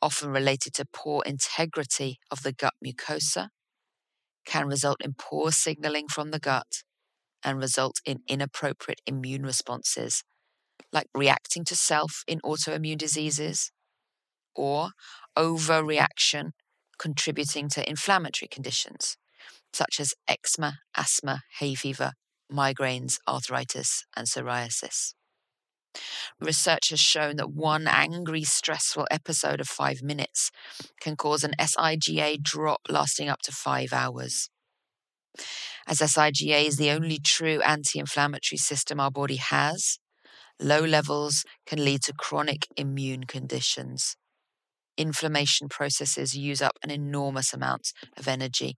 often 0.00 0.30
related 0.30 0.74
to 0.74 0.84
poor 0.92 1.22
integrity 1.24 2.18
of 2.30 2.42
the 2.42 2.52
gut 2.52 2.74
mucosa, 2.84 3.48
can 4.44 4.66
result 4.66 5.00
in 5.00 5.14
poor 5.16 5.52
signaling 5.52 6.08
from 6.08 6.30
the 6.30 6.40
gut 6.40 6.82
and 7.44 7.58
result 7.58 8.00
in 8.04 8.20
inappropriate 8.28 9.00
immune 9.06 9.42
responses, 9.44 10.24
like 10.92 11.08
reacting 11.14 11.64
to 11.64 11.76
self 11.76 12.22
in 12.26 12.40
autoimmune 12.40 12.98
diseases 12.98 13.72
or 14.54 14.90
overreaction 15.36 16.50
contributing 16.98 17.68
to 17.68 17.88
inflammatory 17.88 18.48
conditions 18.48 19.16
such 19.72 19.98
as 19.98 20.14
eczema, 20.28 20.78
asthma, 20.96 21.42
hay 21.58 21.74
fever, 21.74 22.12
migraines, 22.52 23.16
arthritis, 23.26 24.04
and 24.16 24.26
psoriasis. 24.26 25.14
Research 26.40 26.88
has 26.90 27.00
shown 27.00 27.36
that 27.36 27.50
one 27.50 27.86
angry, 27.86 28.44
stressful 28.44 29.06
episode 29.10 29.60
of 29.60 29.68
five 29.68 30.02
minutes 30.02 30.50
can 31.00 31.16
cause 31.16 31.44
an 31.44 31.52
SIGA 31.58 32.42
drop 32.42 32.80
lasting 32.88 33.28
up 33.28 33.42
to 33.42 33.52
five 33.52 33.92
hours. 33.92 34.48
As 35.86 35.98
SIGA 35.98 36.66
is 36.66 36.76
the 36.76 36.90
only 36.90 37.18
true 37.18 37.60
anti 37.62 37.98
inflammatory 37.98 38.58
system 38.58 39.00
our 39.00 39.10
body 39.10 39.36
has, 39.36 39.98
low 40.62 40.80
levels 40.80 41.44
can 41.66 41.84
lead 41.84 42.02
to 42.02 42.12
chronic 42.14 42.66
immune 42.76 43.24
conditions 43.24 44.16
inflammation 44.96 45.68
processes 45.68 46.36
use 46.36 46.62
up 46.62 46.78
an 46.82 46.90
enormous 46.90 47.52
amount 47.52 47.92
of 48.16 48.28
energy 48.28 48.76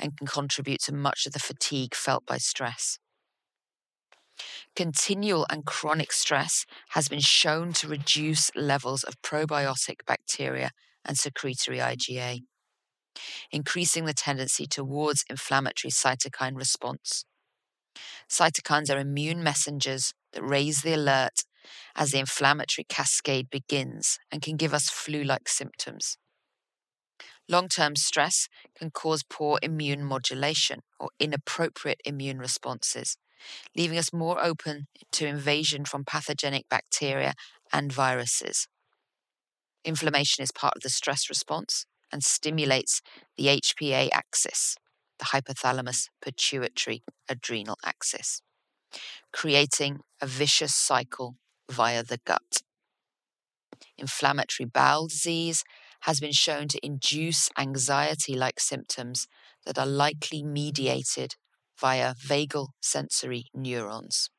and 0.00 0.16
can 0.16 0.26
contribute 0.26 0.80
to 0.82 0.94
much 0.94 1.26
of 1.26 1.32
the 1.32 1.38
fatigue 1.38 1.94
felt 1.94 2.26
by 2.26 2.38
stress. 2.38 2.98
Continual 4.76 5.46
and 5.50 5.66
chronic 5.66 6.12
stress 6.12 6.64
has 6.90 7.08
been 7.08 7.20
shown 7.20 7.72
to 7.74 7.88
reduce 7.88 8.50
levels 8.56 9.04
of 9.04 9.20
probiotic 9.22 10.06
bacteria 10.06 10.70
and 11.04 11.18
secretory 11.18 11.78
IgA. 11.78 12.42
increasing 13.50 14.04
the 14.04 14.14
tendency 14.14 14.66
towards 14.66 15.24
inflammatory 15.28 15.90
cytokine 15.90 16.56
response. 16.56 17.24
Cytokines 18.28 18.94
are 18.94 18.98
immune 18.98 19.42
messengers 19.42 20.12
that 20.32 20.42
raise 20.42 20.82
the 20.82 20.94
alert 20.94 21.44
as 21.94 22.10
the 22.12 22.18
inflammatory 22.18 22.84
cascade 22.88 23.50
begins 23.50 24.18
and 24.30 24.42
can 24.42 24.56
give 24.56 24.74
us 24.74 24.88
flu 24.88 25.22
like 25.22 25.48
symptoms. 25.48 26.16
Long 27.48 27.68
term 27.68 27.96
stress 27.96 28.48
can 28.76 28.90
cause 28.90 29.22
poor 29.22 29.58
immune 29.62 30.04
modulation 30.04 30.80
or 31.00 31.08
inappropriate 31.18 32.00
immune 32.04 32.38
responses, 32.38 33.16
leaving 33.74 33.98
us 33.98 34.12
more 34.12 34.42
open 34.44 34.86
to 35.12 35.26
invasion 35.26 35.84
from 35.84 36.04
pathogenic 36.04 36.68
bacteria 36.68 37.32
and 37.72 37.92
viruses. 37.92 38.68
Inflammation 39.84 40.42
is 40.42 40.52
part 40.52 40.74
of 40.76 40.82
the 40.82 40.90
stress 40.90 41.30
response 41.30 41.86
and 42.12 42.22
stimulates 42.22 43.00
the 43.36 43.46
HPA 43.46 44.10
axis, 44.12 44.76
the 45.18 45.26
hypothalamus 45.26 46.08
pituitary 46.22 47.02
adrenal 47.28 47.76
axis, 47.84 48.42
creating 49.32 50.00
a 50.20 50.26
vicious 50.26 50.74
cycle 50.74 51.36
via 51.70 52.02
the 52.02 52.18
gut. 52.24 52.62
Inflammatory 53.98 54.64
bowel 54.66 55.08
disease 55.08 55.62
has 56.00 56.20
been 56.20 56.32
shown 56.32 56.68
to 56.68 56.80
induce 56.82 57.50
anxiety 57.58 58.32
like 58.34 58.60
symptoms 58.60 59.26
that 59.66 59.76
are 59.78 59.84
likely 59.84 60.42
mediated 60.42 61.34
via 61.78 62.14
vagal 62.14 62.68
sensory 62.80 63.50
neurons. 63.52 64.30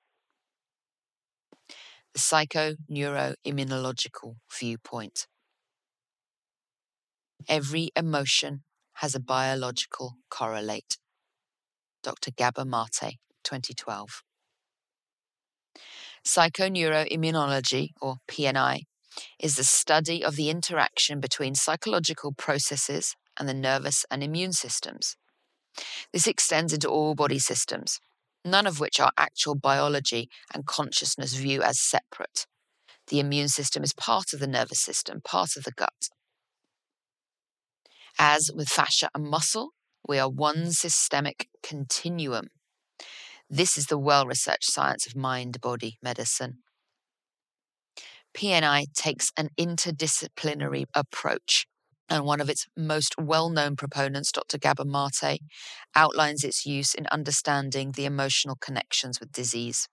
The 2.13 2.19
psychoneuroimmunological 2.19 4.35
viewpoint. 4.59 5.25
Every 7.49 7.91
emotion 7.97 8.63
has 8.99 9.15
a 9.15 9.19
biological 9.19 10.17
correlate. 10.29 10.97
Dr. 12.03 12.31
Gabor 12.31 12.65
Mate, 12.65 13.17
2012. 13.45 14.23
Psychoneuroimmunology, 16.25 17.91
or 18.01 18.17
PNI, 18.29 18.81
is 19.39 19.55
the 19.55 19.63
study 19.63 20.21
of 20.23 20.35
the 20.35 20.49
interaction 20.49 21.21
between 21.21 21.55
psychological 21.55 22.33
processes 22.33 23.15
and 23.39 23.47
the 23.47 23.53
nervous 23.53 24.05
and 24.11 24.21
immune 24.21 24.51
systems. 24.51 25.15
This 26.11 26.27
extends 26.27 26.73
into 26.73 26.89
all 26.89 27.15
body 27.15 27.39
systems, 27.39 28.01
none 28.43 28.67
of 28.67 28.81
which 28.81 28.99
our 28.99 29.11
actual 29.17 29.55
biology 29.55 30.27
and 30.53 30.65
consciousness 30.65 31.35
view 31.35 31.61
as 31.61 31.79
separate. 31.79 32.45
The 33.07 33.21
immune 33.21 33.47
system 33.47 33.81
is 33.81 33.93
part 33.93 34.33
of 34.33 34.41
the 34.41 34.47
nervous 34.47 34.81
system, 34.81 35.21
part 35.23 35.55
of 35.55 35.63
the 35.63 35.71
gut. 35.71 36.09
As 38.17 38.49
with 38.53 38.69
fascia 38.69 39.09
and 39.13 39.25
muscle, 39.25 39.69
we 40.07 40.17
are 40.17 40.29
one 40.29 40.71
systemic 40.71 41.47
continuum. 41.61 42.47
This 43.49 43.77
is 43.77 43.87
the 43.87 43.97
well 43.97 44.25
researched 44.25 44.71
science 44.71 45.05
of 45.05 45.15
mind 45.15 45.59
body 45.61 45.97
medicine. 46.01 46.59
PNI 48.35 48.85
takes 48.93 49.31
an 49.37 49.49
interdisciplinary 49.59 50.85
approach, 50.93 51.65
and 52.07 52.25
one 52.25 52.41
of 52.41 52.49
its 52.49 52.67
most 52.77 53.15
well 53.19 53.49
known 53.49 53.75
proponents, 53.75 54.31
Dr. 54.31 54.57
Gabor 54.57 54.85
Mate, 54.85 55.41
outlines 55.95 56.43
its 56.43 56.65
use 56.65 56.93
in 56.93 57.07
understanding 57.11 57.91
the 57.91 58.05
emotional 58.05 58.55
connections 58.55 59.19
with 59.19 59.31
disease. 59.31 59.87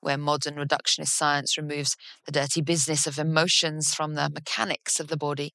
Where 0.00 0.18
modern 0.18 0.56
reductionist 0.56 1.08
science 1.08 1.56
removes 1.56 1.96
the 2.26 2.32
dirty 2.32 2.60
business 2.60 3.06
of 3.06 3.18
emotions 3.18 3.94
from 3.94 4.14
the 4.14 4.28
mechanics 4.28 4.98
of 4.98 5.08
the 5.08 5.16
body, 5.16 5.52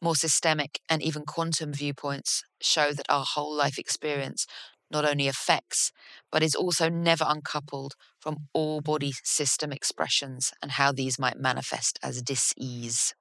more 0.00 0.16
systemic 0.16 0.80
and 0.88 1.02
even 1.02 1.24
quantum 1.24 1.72
viewpoints 1.72 2.44
show 2.60 2.92
that 2.92 3.06
our 3.08 3.24
whole 3.24 3.54
life 3.54 3.78
experience 3.78 4.46
not 4.90 5.04
only 5.04 5.28
affects, 5.28 5.92
but 6.30 6.42
is 6.42 6.54
also 6.54 6.88
never 6.88 7.24
uncoupled 7.28 7.94
from 8.20 8.48
all 8.54 8.80
body 8.80 9.12
system 9.22 9.72
expressions 9.72 10.52
and 10.62 10.72
how 10.72 10.92
these 10.92 11.18
might 11.18 11.38
manifest 11.38 11.98
as 12.02 12.22
dis-ease. 12.22 13.14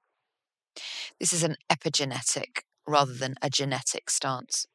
This 1.19 1.33
is 1.33 1.43
an 1.43 1.55
epigenetic 1.69 2.61
rather 2.87 3.13
than 3.13 3.35
a 3.41 3.49
genetic 3.49 4.09
stance, 4.09 4.65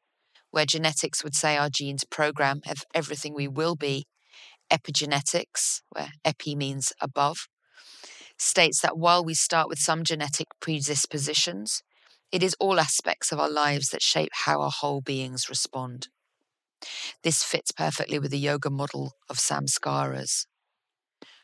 where 0.51 0.65
genetics 0.65 1.23
would 1.23 1.35
say 1.35 1.57
our 1.57 1.69
genes 1.69 2.03
program 2.03 2.61
everything 2.93 3.33
we 3.33 3.47
will 3.47 3.75
be. 3.75 4.05
Epigenetics, 4.71 5.81
where 5.89 6.11
epi 6.25 6.55
means 6.55 6.93
above, 7.01 7.47
states 8.37 8.81
that 8.81 8.97
while 8.97 9.23
we 9.23 9.33
start 9.33 9.69
with 9.69 9.79
some 9.79 10.03
genetic 10.03 10.47
predispositions, 10.59 11.81
it 12.31 12.41
is 12.43 12.55
all 12.59 12.79
aspects 12.79 13.31
of 13.31 13.39
our 13.39 13.49
lives 13.49 13.89
that 13.89 14.01
shape 14.01 14.31
how 14.45 14.61
our 14.61 14.71
whole 14.71 15.01
beings 15.01 15.49
respond. 15.49 16.07
This 17.23 17.43
fits 17.43 17.71
perfectly 17.71 18.19
with 18.19 18.31
the 18.31 18.39
yoga 18.39 18.69
model 18.69 19.13
of 19.29 19.37
samskaras. 19.37 20.45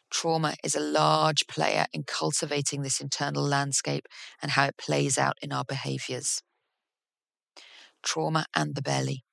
Trauma 0.09 0.55
is 0.63 0.75
a 0.75 0.79
large 0.79 1.45
player 1.47 1.85
in 1.93 2.03
cultivating 2.03 2.81
this 2.81 2.99
internal 2.99 3.43
landscape 3.43 4.07
and 4.41 4.51
how 4.51 4.65
it 4.65 4.77
plays 4.77 5.17
out 5.17 5.37
in 5.41 5.53
our 5.53 5.63
behaviors. 5.63 6.41
Trauma 8.01 8.45
and 8.55 8.75
the 8.75 8.81
belly. 8.81 9.23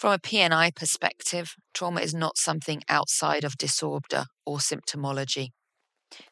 From 0.00 0.12
a 0.12 0.18
PNI 0.18 0.74
perspective, 0.74 1.56
trauma 1.74 2.00
is 2.00 2.14
not 2.14 2.38
something 2.38 2.80
outside 2.88 3.44
of 3.44 3.58
disorder 3.58 4.24
or 4.46 4.56
symptomology. 4.56 5.48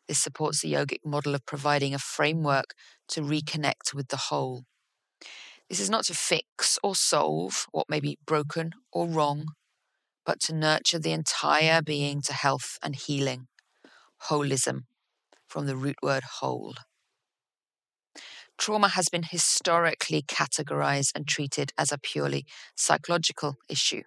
This 0.07 0.19
supports 0.19 0.63
the 0.63 0.73
yogic 0.73 1.01
model 1.05 1.35
of 1.35 1.45
providing 1.45 1.93
a 1.93 1.99
framework 1.99 2.73
to 3.09 3.21
reconnect 3.21 3.93
with 3.93 4.09
the 4.09 4.17
whole. 4.17 4.63
This 5.69 5.81
is 5.81 5.91
not 5.91 6.05
to 6.05 6.15
fix 6.15 6.79
or 6.83 6.95
solve 6.95 7.67
what 7.71 7.91
may 7.91 8.01
be 8.01 8.17
broken 8.25 8.71
or 8.91 9.07
wrong, 9.07 9.49
but 10.25 10.41
to 10.47 10.55
nurture 10.55 10.99
the 10.99 11.13
entire 11.13 11.83
being 11.83 12.23
to 12.23 12.33
health 12.33 12.79
and 12.83 12.97
healing. 12.97 13.49
Holism, 14.31 14.85
from 15.47 15.67
the 15.67 15.77
root 15.77 15.97
word 16.03 16.25
whole. 16.41 16.73
Trauma 18.59 18.89
has 18.89 19.09
been 19.09 19.23
historically 19.23 20.21
categorized 20.23 21.13
and 21.15 21.27
treated 21.27 21.73
as 21.79 21.93
a 21.93 21.99
purely 21.99 22.45
psychological 22.77 23.57
issue, 23.69 24.03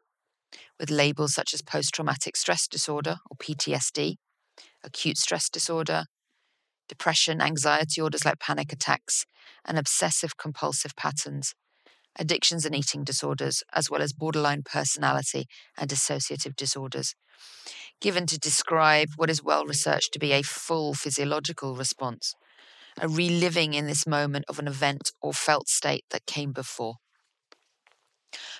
with 0.79 0.91
labels 0.91 1.33
such 1.33 1.53
as 1.53 1.61
post 1.61 1.93
traumatic 1.93 2.35
stress 2.35 2.67
disorder 2.67 3.17
or 3.29 3.37
PTSD, 3.37 4.17
acute 4.83 5.17
stress 5.17 5.49
disorder, 5.49 6.05
depression, 6.89 7.41
anxiety 7.41 8.01
orders 8.01 8.25
like 8.25 8.39
panic 8.39 8.73
attacks, 8.73 9.25
and 9.65 9.79
obsessive 9.79 10.35
compulsive 10.37 10.95
patterns, 10.97 11.55
addictions 12.19 12.65
and 12.65 12.75
eating 12.75 13.05
disorders, 13.05 13.63
as 13.73 13.89
well 13.89 14.01
as 14.01 14.11
borderline 14.11 14.63
personality 14.63 15.45
and 15.77 15.89
dissociative 15.89 16.57
disorders, 16.57 17.15
given 18.01 18.25
to 18.25 18.37
describe 18.37 19.07
what 19.15 19.29
is 19.29 19.41
well 19.41 19.65
researched 19.65 20.11
to 20.11 20.19
be 20.19 20.33
a 20.33 20.41
full 20.41 20.93
physiological 20.93 21.75
response, 21.75 22.35
a 22.99 23.07
reliving 23.07 23.73
in 23.73 23.87
this 23.87 24.05
moment 24.05 24.45
of 24.47 24.59
an 24.59 24.67
event 24.67 25.11
or 25.21 25.33
felt 25.33 25.67
state 25.67 26.05
that 26.11 26.25
came 26.25 26.51
before. 26.51 26.95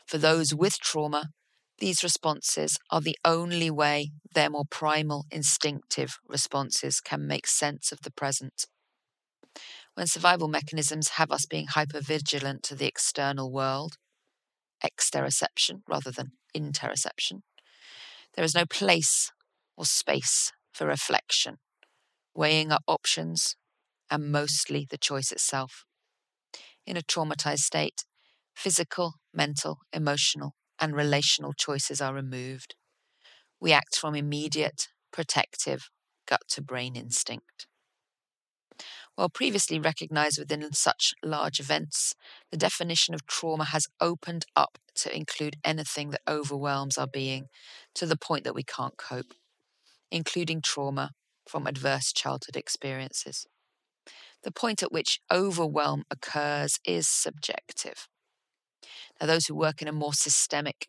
For 0.06 0.18
those 0.18 0.54
with 0.54 0.80
trauma, 0.80 1.30
these 1.80 2.04
responses 2.04 2.78
are 2.92 3.02
the 3.02 3.18
only 3.26 3.72
way 3.72 4.12
their 4.34 4.50
more 4.50 4.66
primal, 4.70 5.26
instinctive 5.32 6.18
responses 6.28 7.02
can 7.02 7.26
make 7.26 7.48
sense 7.48 7.92
of 7.92 8.02
the 8.02 8.12
present 8.12 8.66
when 9.96 10.08
survival 10.08 10.48
mechanisms 10.48 11.10
have 11.10 11.32
us 11.32 11.46
being 11.46 11.68
hypervigilant 11.68 12.62
to 12.64 12.76
the 12.76 12.88
external 12.88 13.52
world, 13.52 13.98
exteroception 14.84 15.82
rather 15.88 16.12
than 16.12 16.32
interoception, 16.56 17.42
there 18.36 18.46
is 18.46 18.56
no 18.56 18.66
place 18.66 19.32
or 19.78 19.86
space 19.86 20.52
for 20.74 20.88
reflection, 20.88 21.58
weighing 22.34 22.72
up 22.72 22.84
options, 22.88 23.56
and 24.12 24.32
mostly 24.32 24.86
the 24.90 24.98
choice 25.00 25.32
itself. 25.32 25.86
In 26.86 26.96
a 26.98 27.02
traumatized 27.02 27.62
state, 27.62 28.06
physical, 28.56 29.16
mental, 29.34 29.80
emotional, 29.92 30.56
and 30.80 30.96
relational 30.96 31.54
choices 31.54 32.02
are 32.02 32.14
removed. 32.14 32.76
We 33.60 33.74
act 33.74 33.98
from 33.98 34.16
immediate, 34.16 34.90
protective, 35.12 35.90
gut 36.28 36.42
to 36.50 36.62
brain 36.62 36.96
instinct. 36.96 37.68
While 39.16 39.30
previously 39.30 39.80
recognized 39.80 40.38
within 40.38 40.74
such 40.74 41.14
large 41.24 41.60
events, 41.62 42.14
the 42.50 42.58
definition 42.58 43.14
of 43.14 43.26
trauma 43.26 43.64
has 43.66 43.88
opened 44.02 44.46
up 44.56 44.78
to 44.96 45.16
include 45.16 45.58
anything 45.64 46.10
that 46.10 46.22
overwhelms 46.28 46.98
our 46.98 47.08
being 47.08 47.48
to 47.96 48.06
the 48.06 48.18
point 48.18 48.44
that 48.44 48.56
we 48.56 48.64
can't 48.64 48.98
cope, 48.98 49.34
including 50.12 50.62
trauma 50.62 51.12
from 51.48 51.68
adverse 51.68 52.14
childhood 52.14 52.58
experiences. 52.58 53.48
The 54.44 54.52
point 54.52 54.82
at 54.82 54.92
which 54.92 55.20
overwhelm 55.32 56.04
occurs 56.10 56.80
is 56.86 57.08
subjective. 57.08 58.08
Now, 59.20 59.28
those 59.28 59.46
who 59.46 59.56
work 59.56 59.82
in 59.82 59.88
a 59.88 59.92
more 59.92 60.14
systemic, 60.14 60.88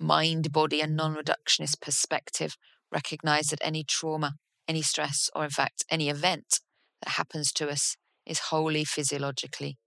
mind, 0.00 0.52
body, 0.52 0.80
and 0.80 0.96
non 0.96 1.14
reductionist 1.14 1.80
perspective 1.80 2.56
recognize 2.90 3.48
that 3.48 3.60
any 3.62 3.84
trauma, 3.84 4.36
any 4.66 4.82
stress, 4.82 5.28
or 5.34 5.44
in 5.44 5.50
fact, 5.50 5.84
any 5.90 6.08
event 6.08 6.60
that 7.02 7.12
happens 7.12 7.52
to 7.52 7.68
us 7.68 7.96
is 8.24 8.38
wholly 8.50 8.84
physiologically 8.84 9.78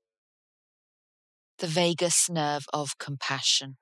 The 1.57 1.67
vagus 1.67 2.29
nerve 2.29 2.65
of 2.73 2.97
compassion. 2.99 3.77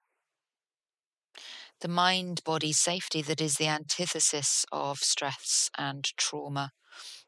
The 1.81 1.87
mind 1.87 2.43
body 2.43 2.73
safety 2.73 3.21
that 3.21 3.39
is 3.39 3.55
the 3.55 3.67
antithesis 3.67 4.65
of 4.71 4.99
stress 4.99 5.69
and 5.77 6.05
trauma 6.17 6.71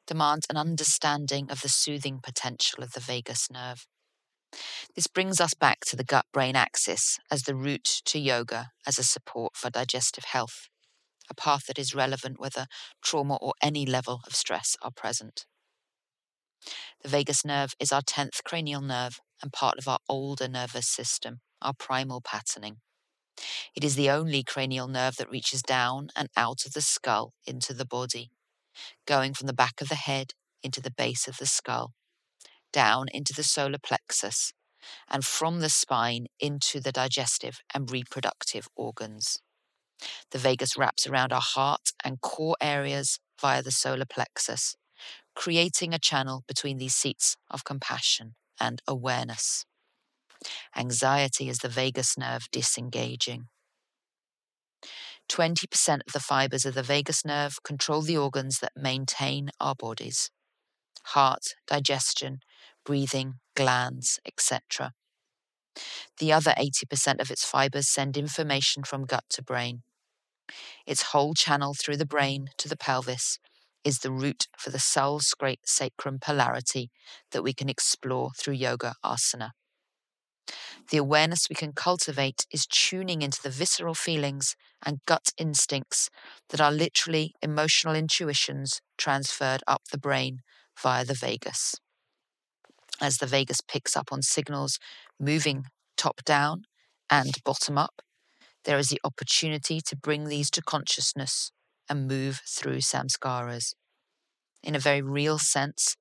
demands 0.10 0.48
an 0.50 0.58
understanding 0.58 1.52
of 1.52 1.62
the 1.62 1.70
soothing 1.70 2.20
potential 2.22 2.84
of 2.84 2.94
the 2.94 3.00
vagus 3.00 3.48
nerve. 3.52 3.86
This 4.96 5.06
brings 5.06 5.40
us 5.40 5.54
back 5.54 5.82
to 5.86 5.96
the 5.96 6.04
gut 6.04 6.26
brain 6.34 6.56
axis 6.56 7.20
as 7.30 7.44
the 7.44 7.54
route 7.54 8.02
to 8.06 8.18
yoga 8.18 8.72
as 8.88 8.98
a 8.98 9.04
support 9.04 9.56
for 9.56 9.70
digestive 9.70 10.24
health, 10.24 10.68
a 11.30 11.36
path 11.36 11.68
that 11.68 11.78
is 11.78 11.94
relevant 11.94 12.40
whether 12.40 12.66
trauma 13.04 13.38
or 13.40 13.54
any 13.62 13.86
level 13.86 14.22
of 14.26 14.34
stress 14.34 14.76
are 14.82 14.90
present. 14.90 15.46
The 17.04 17.10
vagus 17.10 17.46
nerve 17.46 17.76
is 17.80 17.92
our 17.92 18.02
10th 18.02 18.44
cranial 18.44 18.82
nerve 18.82 19.20
and 19.44 19.54
part 19.54 19.78
of 19.78 19.88
our 19.88 20.00
older 20.10 20.48
nervous 20.48 20.90
system, 20.90 21.42
our 21.62 21.74
primal 21.78 22.20
patterning. 22.20 22.78
It 23.76 23.84
is 23.84 23.94
the 23.94 24.10
only 24.10 24.44
cranial 24.44 24.88
nerve 24.88 25.18
that 25.18 25.30
reaches 25.30 25.62
down 25.62 26.10
and 26.16 26.30
out 26.36 26.66
of 26.66 26.74
the 26.74 26.82
skull 26.82 27.34
into 27.46 27.76
the 27.76 27.86
body, 27.86 28.32
going 29.06 29.34
from 29.34 29.48
the 29.48 29.54
back 29.54 29.82
of 29.82 29.90
the 29.90 29.96
head 29.96 30.34
into 30.64 30.82
the 30.82 30.92
base 30.92 31.28
of 31.28 31.38
the 31.38 31.46
skull, 31.46 31.94
down 32.72 33.08
into 33.14 33.34
the 33.34 33.44
solar 33.44 33.80
plexus, 33.80 34.54
and 35.10 35.26
from 35.26 35.60
the 35.60 35.70
spine 35.70 36.28
into 36.40 36.80
the 36.80 36.92
digestive 36.92 37.60
and 37.74 37.92
reproductive 37.92 38.68
organs. 38.76 39.40
The 40.32 40.38
vagus 40.38 40.78
wraps 40.78 41.08
around 41.08 41.34
our 41.34 41.42
heart 41.42 41.92
and 42.04 42.22
core 42.22 42.56
areas 42.62 43.20
via 43.40 43.62
the 43.62 43.72
solar 43.72 44.06
plexus, 44.06 44.76
creating 45.36 45.94
a 45.94 46.00
channel 46.00 46.44
between 46.48 46.78
these 46.78 46.96
seats 46.96 47.36
of 47.50 47.64
compassion 47.64 48.36
and 48.60 48.82
awareness. 48.88 49.66
Anxiety 50.76 51.50
is 51.50 51.60
the 51.60 51.70
vagus 51.70 52.18
nerve 52.18 52.48
disengaging. 52.52 53.48
20% 55.30 56.02
of 56.08 56.14
the 56.14 56.20
fibers 56.20 56.66
of 56.66 56.74
the 56.74 56.84
vagus 56.84 57.24
nerve 57.24 57.62
control 57.64 58.02
the 58.02 58.18
organs 58.18 58.60
that 58.60 58.74
maintain 58.76 59.50
our 59.60 59.76
bodies 59.76 60.32
heart, 61.06 61.56
digestion, 61.66 62.40
breathing, 62.86 63.36
glands, 63.56 64.20
etc. 64.26 64.92
The 66.20 66.34
other 66.34 66.54
80% 66.58 67.22
of 67.22 67.32
its 67.32 67.46
fibers 67.46 67.88
send 67.88 68.18
information 68.18 68.84
from 68.84 69.06
gut 69.06 69.24
to 69.32 69.44
brain. 69.44 69.84
Its 70.86 71.12
whole 71.12 71.34
channel 71.34 71.74
through 71.74 71.98
the 71.98 72.06
brain 72.06 72.50
to 72.58 72.68
the 72.68 72.78
pelvis 72.78 73.40
is 73.84 74.00
the 74.00 74.12
route 74.12 74.48
for 74.58 74.72
the 74.72 74.80
soul's 74.80 75.34
great 75.40 75.62
sacrum 75.66 76.20
polarity 76.20 76.90
that 77.32 77.44
we 77.44 77.54
can 77.54 77.70
explore 77.70 78.32
through 78.38 78.56
yoga 78.56 78.96
asana. 79.04 79.52
The 80.90 80.98
awareness 80.98 81.48
we 81.50 81.56
can 81.56 81.74
cultivate 81.74 82.46
is 82.52 82.66
tuning 82.66 83.22
into 83.22 83.42
the 83.42 83.50
visceral 83.50 83.94
feelings 83.94 84.56
and 84.84 85.06
gut 85.06 85.30
instincts 85.38 86.10
that 86.50 86.62
are 86.62 86.72
literally 86.72 87.34
emotional 87.42 87.94
intuitions 87.94 88.82
transferred 88.98 89.62
up 89.68 89.84
the 89.92 89.98
brain 89.98 90.42
via 90.82 91.06
the 91.06 91.14
vagus. 91.14 91.76
As 93.02 93.18
the 93.18 93.28
vagus 93.28 93.62
picks 93.62 93.96
up 93.96 94.12
on 94.12 94.22
signals 94.22 94.80
moving 95.20 95.66
top 95.96 96.24
down 96.26 96.64
and 97.10 97.36
bottom 97.44 97.78
up, 97.78 98.02
there 98.66 98.78
is 98.78 98.90
the 98.90 99.02
opportunity 99.04 99.80
to 99.82 99.96
bring 99.96 100.26
these 100.26 100.50
to 100.52 100.62
consciousness 100.62 101.52
and 101.88 102.08
move 102.08 102.42
through 102.48 102.80
samskaras. 102.80 103.74
In 104.64 104.76
a 104.76 104.80
very 104.80 105.02
real 105.02 105.38
sense, 105.38 105.96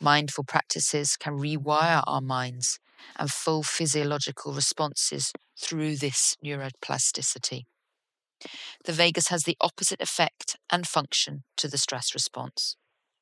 mindful 0.00 0.44
practices 0.44 1.16
can 1.16 1.38
rewire 1.38 2.02
our 2.06 2.20
minds 2.20 2.80
and 3.16 3.30
full 3.30 3.62
physiological 3.62 4.52
responses 4.52 5.32
through 5.58 5.96
this 5.96 6.36
neuroplasticity. 6.44 7.64
The 8.84 8.92
vagus 8.92 9.28
has 9.28 9.44
the 9.44 9.56
opposite 9.60 10.00
effect 10.00 10.56
and 10.70 10.86
function 10.86 11.44
to 11.56 11.68
the 11.68 11.78
stress 11.78 12.14
response 12.14 12.76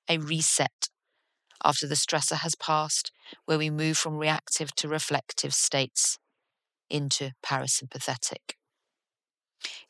a 0.09 0.19
reset 0.19 0.89
after 1.65 1.87
the 1.87 1.95
stressor 1.95 2.39
has 2.39 2.55
passed, 2.55 3.11
where 3.45 3.59
we 3.59 3.71
move 3.71 3.99
from 3.99 4.17
reactive 4.17 4.75
to 4.77 4.89
reflective 4.89 5.53
states 5.53 6.19
into 6.89 7.33
parasympathetic. 7.45 8.55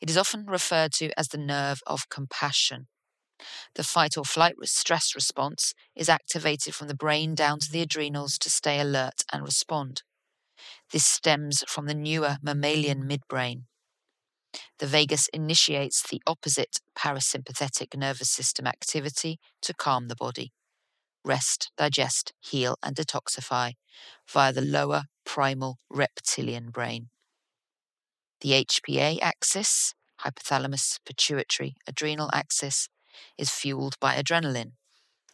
It 0.01 0.09
is 0.09 0.17
often 0.17 0.45
referred 0.47 0.91
to 0.93 1.11
as 1.17 1.27
the 1.27 1.37
nerve 1.37 1.81
of 1.85 2.09
compassion. 2.09 2.87
The 3.75 3.83
fight 3.83 4.17
or 4.17 4.25
flight 4.25 4.55
stress 4.63 5.15
response 5.15 5.73
is 5.95 6.09
activated 6.09 6.75
from 6.75 6.87
the 6.87 6.95
brain 6.95 7.35
down 7.35 7.59
to 7.59 7.71
the 7.71 7.81
adrenals 7.81 8.37
to 8.39 8.49
stay 8.49 8.79
alert 8.79 9.23
and 9.31 9.43
respond. 9.43 10.03
This 10.91 11.05
stems 11.05 11.63
from 11.67 11.85
the 11.85 11.93
newer 11.93 12.37
mammalian 12.41 13.07
midbrain. 13.07 13.63
The 14.79 14.87
vagus 14.87 15.27
initiates 15.33 16.01
the 16.01 16.21
opposite 16.25 16.77
parasympathetic 16.97 17.95
nervous 17.95 18.29
system 18.29 18.65
activity 18.65 19.39
to 19.61 19.73
calm 19.73 20.07
the 20.07 20.15
body, 20.15 20.51
rest, 21.23 21.71
digest, 21.77 22.33
heal, 22.39 22.77
and 22.81 22.95
detoxify 22.95 23.73
via 24.27 24.53
the 24.53 24.61
lower 24.61 25.03
primal 25.25 25.77
reptilian 25.89 26.71
brain. 26.71 27.09
The 28.41 28.65
HPA 28.65 29.19
axis, 29.21 29.93
hypothalamus 30.21 30.99
pituitary 31.05 31.75
adrenal 31.85 32.29
axis, 32.33 32.87
is 33.37 33.49
fueled 33.49 33.99
by 33.99 34.15
adrenaline, 34.15 34.73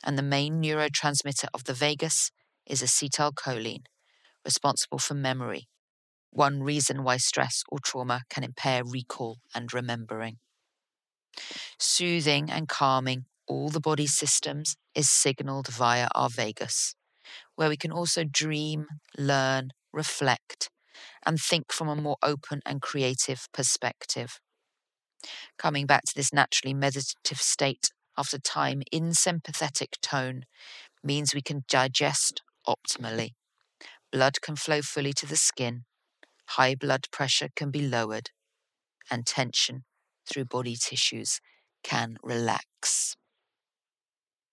and 0.04 0.18
the 0.18 0.24
main 0.24 0.62
neurotransmitter 0.62 1.48
of 1.54 1.66
the 1.66 1.74
vagus 1.74 2.32
is 2.66 2.82
acetylcholine, 2.82 3.86
responsible 4.46 5.00
for 5.00 5.16
memory, 5.16 5.68
one 6.32 6.64
reason 6.64 7.04
why 7.04 7.18
stress 7.18 7.64
or 7.70 7.80
trauma 7.80 8.24
can 8.30 8.44
impair 8.44 8.84
recall 8.84 9.40
and 9.56 9.74
remembering. 9.74 10.40
Soothing 11.80 12.52
and 12.52 12.68
calming 12.68 13.26
all 13.48 13.70
the 13.70 13.80
body 13.80 14.08
systems 14.08 14.76
is 14.94 15.10
signaled 15.10 15.68
via 15.68 16.08
our 16.16 16.30
vagus, 16.30 16.96
where 17.56 17.70
we 17.70 17.78
can 17.78 17.92
also 17.92 18.24
dream, 18.24 18.88
learn, 19.18 19.72
reflect, 19.94 20.70
and 21.26 21.40
think 21.40 21.72
from 21.72 21.90
a 21.90 21.96
more 21.96 22.18
open 22.24 22.62
and 22.66 22.82
creative 22.82 23.48
perspective. 23.54 24.40
Coming 25.58 25.86
back 25.86 26.04
to 26.06 26.14
this 26.16 26.34
naturally 26.34 26.74
meditative 26.74 27.42
state 27.42 27.90
after 28.18 28.38
time 28.38 28.82
in 28.92 29.14
sympathetic 29.14 29.98
tone 30.02 30.46
means 31.04 31.34
we 31.34 31.42
can 31.42 31.64
digest 31.68 32.42
optimally. 32.68 33.32
Blood 34.12 34.42
can 34.42 34.56
flow 34.56 34.82
fully 34.82 35.14
to 35.14 35.26
the 35.26 35.36
skin, 35.36 35.84
high 36.50 36.76
blood 36.76 37.08
pressure 37.12 37.50
can 37.56 37.72
be 37.72 37.88
lowered, 37.88 38.30
and 39.12 39.26
tension 39.26 39.84
through 40.28 40.46
body 40.46 40.76
tissues 40.76 41.40
can 41.84 42.18
relax. 42.24 43.16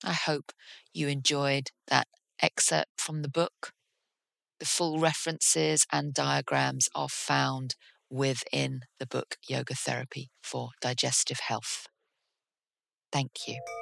I 0.05 0.13
hope 0.13 0.53
you 0.93 1.09
enjoyed 1.09 1.71
that 1.89 2.09
excerpt 2.41 3.01
from 3.01 3.23
the 3.23 3.29
book. 3.29 3.73
The 4.59 4.67
full 4.67 4.99
references 4.99 5.87
and 5.93 6.13
diagrams 6.13 6.89
are 6.95 7.09
found 7.09 7.77
within 8.13 8.83
the 9.01 9.07
book 9.07 9.37
Yoga 9.49 9.75
Therapy 9.75 10.31
for 10.43 10.71
Digestive 10.83 11.41
Health. 11.41 11.87
Thank 13.11 13.49
you. 13.49 13.82